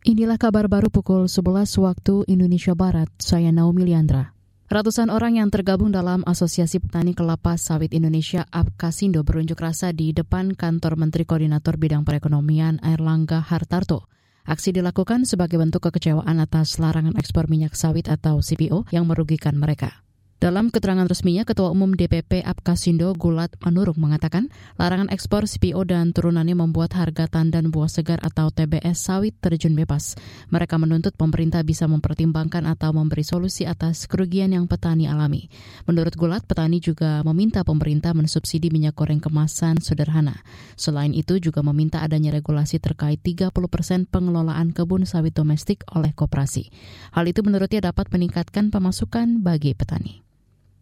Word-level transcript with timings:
Inilah 0.00 0.40
kabar 0.40 0.64
baru 0.64 0.88
pukul 0.88 1.28
11 1.28 1.76
waktu 1.76 2.24
Indonesia 2.24 2.72
Barat. 2.72 3.12
Saya 3.20 3.52
Naomi 3.52 3.84
Liandra. 3.84 4.32
Ratusan 4.72 5.12
orang 5.12 5.36
yang 5.36 5.52
tergabung 5.52 5.92
dalam 5.92 6.24
Asosiasi 6.24 6.80
Petani 6.80 7.12
Kelapa 7.12 7.60
Sawit 7.60 7.92
Indonesia 7.92 8.48
APKasindo 8.48 9.20
berunjuk 9.28 9.60
rasa 9.60 9.92
di 9.92 10.16
depan 10.16 10.56
kantor 10.56 10.96
Menteri 10.96 11.28
Koordinator 11.28 11.76
Bidang 11.76 12.08
Perekonomian 12.08 12.80
Airlangga 12.80 13.44
Hartarto. 13.44 14.08
Aksi 14.48 14.72
dilakukan 14.72 15.28
sebagai 15.28 15.60
bentuk 15.60 15.84
kekecewaan 15.84 16.40
atas 16.40 16.80
larangan 16.80 17.20
ekspor 17.20 17.52
minyak 17.52 17.76
sawit 17.76 18.08
atau 18.08 18.40
CPO 18.40 18.88
yang 18.96 19.04
merugikan 19.04 19.52
mereka. 19.60 20.00
Dalam 20.40 20.72
keterangan 20.72 21.04
resminya, 21.04 21.44
Ketua 21.44 21.68
Umum 21.68 21.92
DPP 21.92 22.40
Apkasindo 22.40 23.12
Gulat 23.12 23.52
Manurung 23.60 24.00
mengatakan 24.00 24.48
larangan 24.80 25.12
ekspor 25.12 25.44
CPO 25.44 25.84
dan 25.84 26.16
turunannya 26.16 26.56
membuat 26.56 26.96
harga 26.96 27.28
tandan 27.28 27.68
buah 27.68 27.92
segar 27.92 28.24
atau 28.24 28.48
TBS 28.48 29.04
sawit 29.04 29.36
terjun 29.36 29.76
bebas. 29.76 30.16
Mereka 30.48 30.80
menuntut 30.80 31.12
pemerintah 31.12 31.60
bisa 31.60 31.84
mempertimbangkan 31.84 32.64
atau 32.64 32.88
memberi 32.96 33.20
solusi 33.20 33.68
atas 33.68 34.08
kerugian 34.08 34.56
yang 34.56 34.64
petani 34.64 35.12
alami. 35.12 35.52
Menurut 35.84 36.16
Gulat, 36.16 36.48
petani 36.48 36.80
juga 36.80 37.20
meminta 37.20 37.60
pemerintah 37.60 38.16
mensubsidi 38.16 38.72
minyak 38.72 38.96
goreng 38.96 39.20
kemasan 39.20 39.76
sederhana. 39.84 40.40
Selain 40.72 41.12
itu 41.12 41.36
juga 41.36 41.60
meminta 41.60 42.00
adanya 42.00 42.32
regulasi 42.32 42.80
terkait 42.80 43.20
30 43.20 43.52
persen 43.68 44.08
pengelolaan 44.08 44.72
kebun 44.72 45.04
sawit 45.04 45.36
domestik 45.36 45.84
oleh 45.92 46.16
koperasi. 46.16 46.72
Hal 47.12 47.28
itu 47.28 47.44
menurutnya 47.44 47.92
dapat 47.92 48.08
meningkatkan 48.08 48.72
pemasukan 48.72 49.44
bagi 49.44 49.76
petani. 49.76 50.29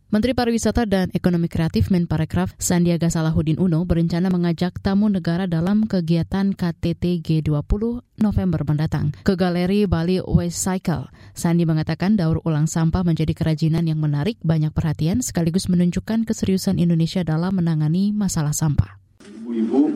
Menteri 0.08 0.32
Pariwisata 0.32 0.88
dan 0.88 1.12
Ekonomi 1.12 1.52
Kreatif 1.52 1.92
Menparekraf 1.92 2.56
Sandiaga 2.56 3.12
Salahuddin 3.12 3.60
Uno 3.60 3.84
berencana 3.84 4.32
mengajak 4.32 4.80
tamu 4.80 5.12
negara 5.12 5.44
dalam 5.44 5.84
kegiatan 5.84 6.56
KTT 6.56 7.20
G20 7.20 8.00
November 8.16 8.64
mendatang 8.64 9.12
ke 9.20 9.36
Galeri 9.36 9.84
Bali 9.84 10.16
Waste 10.24 10.64
Cycle. 10.64 11.12
Sandi 11.36 11.68
mengatakan 11.68 12.16
daur 12.16 12.40
ulang 12.48 12.64
sampah 12.64 13.04
menjadi 13.04 13.36
kerajinan 13.36 13.84
yang 13.84 14.00
menarik 14.00 14.40
banyak 14.40 14.72
perhatian 14.72 15.20
sekaligus 15.20 15.68
menunjukkan 15.68 16.24
keseriusan 16.24 16.80
Indonesia 16.80 17.20
dalam 17.20 17.60
menangani 17.60 18.08
masalah 18.16 18.56
sampah. 18.56 18.96
Ibu-ibu 19.44 19.92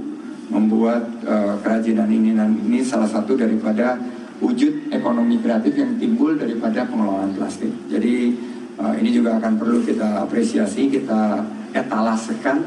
membuat 0.52 1.08
uh, 1.24 1.56
kerajinan 1.64 2.12
ini 2.12 2.36
ini 2.68 2.84
salah 2.84 3.08
satu 3.08 3.32
daripada 3.32 3.96
wujud 4.44 4.92
ekonomi 4.92 5.40
kreatif 5.40 5.72
yang 5.72 5.96
timbul 5.96 6.36
daripada 6.36 6.84
pengelolaan 6.84 7.32
plastik. 7.32 7.72
Jadi 7.88 8.36
uh, 8.82 8.94
ini 8.98 9.14
juga 9.14 9.38
akan 9.38 9.54
perlu 9.56 9.86
kita 9.86 10.26
apresiasi, 10.26 10.90
kita 10.90 11.46
etalasekan 11.72 12.66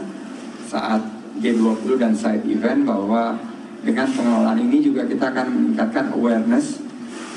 saat 0.66 1.04
G20 1.44 2.00
dan 2.00 2.16
side 2.16 2.48
event 2.48 2.88
bahwa 2.88 3.36
dengan 3.84 4.08
pengelolaan 4.10 4.60
ini 4.64 4.82
juga 4.82 5.06
kita 5.06 5.30
akan 5.30 5.46
meningkatkan 5.52 6.16
awareness 6.16 6.80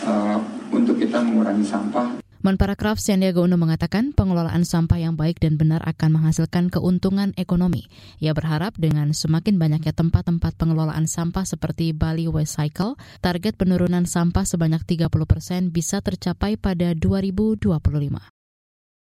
uh, 0.07 0.39
untuk 0.71 0.97
kita 0.97 1.21
mengurangi 1.21 1.67
sampah. 1.67 2.23
Menparakraf 2.39 3.03
Sandiaga 3.03 3.43
Uno 3.43 3.59
mengatakan 3.59 4.15
pengelolaan 4.15 4.63
sampah 4.63 4.95
yang 4.95 5.19
baik 5.19 5.43
dan 5.43 5.59
benar 5.59 5.83
akan 5.83 6.23
menghasilkan 6.23 6.71
keuntungan 6.71 7.35
ekonomi. 7.35 7.91
Ia 8.23 8.31
berharap 8.31 8.79
dengan 8.79 9.11
semakin 9.11 9.59
banyaknya 9.59 9.91
tempat-tempat 9.91 10.55
pengelolaan 10.55 11.11
sampah 11.11 11.43
seperti 11.43 11.91
Bali 11.91 12.31
Waste 12.31 12.63
Cycle, 12.63 12.95
target 13.27 13.59
penurunan 13.59 14.07
sampah 14.07 14.47
sebanyak 14.47 14.87
30 14.87 15.11
persen 15.27 15.75
bisa 15.75 15.99
tercapai 15.99 16.55
pada 16.55 16.95
2025. 16.95 18.38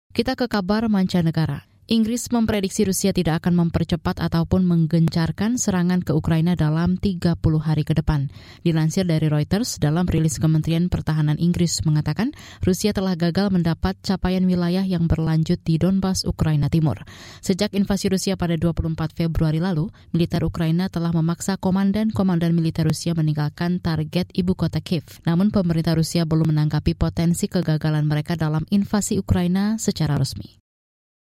Kita 0.08 0.32
ke 0.40 0.48
kabar 0.48 0.88
mancanegara. 0.88 1.67
Inggris 1.88 2.28
memprediksi 2.28 2.84
Rusia 2.84 3.16
tidak 3.16 3.40
akan 3.40 3.64
mempercepat 3.64 4.20
ataupun 4.20 4.60
menggencarkan 4.68 5.56
serangan 5.56 6.04
ke 6.04 6.12
Ukraina 6.12 6.52
dalam 6.52 7.00
30 7.00 7.32
hari 7.64 7.80
ke 7.80 7.96
depan. 7.96 8.28
Dilansir 8.60 9.08
dari 9.08 9.32
Reuters, 9.32 9.80
dalam 9.80 10.04
rilis 10.04 10.36
Kementerian 10.36 10.92
Pertahanan 10.92 11.40
Inggris 11.40 11.80
mengatakan 11.88 12.36
Rusia 12.60 12.92
telah 12.92 13.16
gagal 13.16 13.48
mendapat 13.48 13.96
capaian 14.04 14.44
wilayah 14.44 14.84
yang 14.84 15.08
berlanjut 15.08 15.64
di 15.64 15.80
Donbas, 15.80 16.28
Ukraina 16.28 16.68
Timur. 16.68 17.00
Sejak 17.40 17.72
invasi 17.72 18.12
Rusia 18.12 18.36
pada 18.36 18.60
24 18.60 19.16
Februari 19.16 19.56
lalu, 19.56 19.88
militer 20.12 20.44
Ukraina 20.44 20.92
telah 20.92 21.16
memaksa 21.16 21.56
komandan-komandan 21.56 22.52
militer 22.52 22.84
Rusia 22.84 23.16
meninggalkan 23.16 23.80
target 23.80 24.28
ibu 24.36 24.52
kota 24.52 24.84
Kiev. 24.84 25.24
Namun 25.24 25.48
pemerintah 25.48 25.96
Rusia 25.96 26.28
belum 26.28 26.52
menanggapi 26.52 27.00
potensi 27.00 27.48
kegagalan 27.48 28.04
mereka 28.04 28.36
dalam 28.36 28.68
invasi 28.68 29.16
Ukraina 29.16 29.80
secara 29.80 30.20
resmi. 30.20 30.67